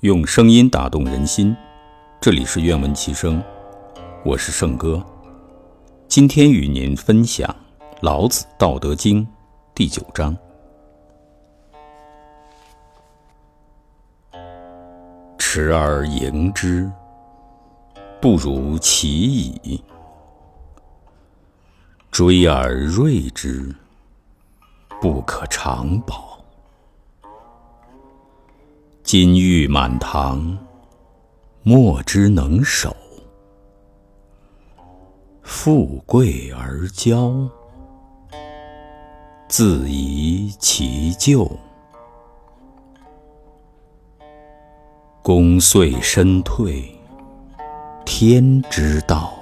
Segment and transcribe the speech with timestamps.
[0.00, 1.56] 用声音打动人心，
[2.20, 3.42] 这里是愿闻其声，
[4.22, 5.02] 我是圣哥。
[6.08, 7.48] 今天与您分享
[8.02, 9.24] 《老子·道德经》
[9.74, 10.36] 第九章
[15.38, 16.90] ：“持而盈之，
[18.20, 19.82] 不如其已；
[22.10, 23.74] 追而锐之，
[25.00, 26.33] 不可长保。”
[29.16, 30.58] 金玉满堂，
[31.62, 32.90] 莫之能守；
[35.40, 37.48] 富贵而骄，
[39.48, 41.48] 自遗其咎。
[45.22, 46.84] 功遂身退，
[48.04, 49.32] 天之道。